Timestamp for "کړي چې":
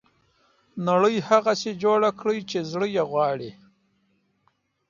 2.19-2.59